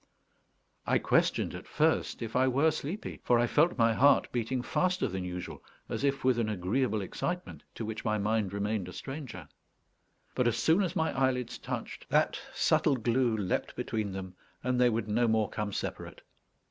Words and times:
I 0.87 0.97
questioned 0.97 1.53
at 1.53 1.67
first 1.67 2.23
if 2.23 2.35
I 2.35 2.47
were 2.47 2.71
sleepy, 2.71 3.19
for 3.23 3.37
I 3.37 3.45
felt 3.45 3.77
my 3.77 3.93
heart 3.93 4.31
beating 4.31 4.63
faster 4.63 5.07
than 5.07 5.23
usual, 5.23 5.63
as 5.89 6.03
if 6.03 6.23
with 6.23 6.39
an 6.39 6.49
agreeable 6.49 7.01
excitement 7.03 7.61
to 7.75 7.85
which 7.85 8.03
my 8.03 8.17
mind 8.17 8.51
remained 8.51 8.89
a 8.89 8.93
stranger. 8.93 9.47
But 10.33 10.47
as 10.47 10.57
soon 10.57 10.81
as 10.81 10.95
my 10.95 11.15
eyelids 11.15 11.59
touched, 11.59 12.09
that 12.09 12.39
subtle 12.51 12.95
glue 12.95 13.37
leaped 13.37 13.75
between 13.75 14.11
them, 14.11 14.33
and 14.63 14.81
they 14.81 14.89
would 14.89 15.07
no 15.07 15.27
more 15.27 15.51
come 15.51 15.71
separate. 15.71 16.21